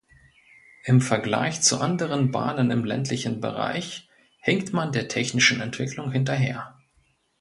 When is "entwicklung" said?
5.61-6.11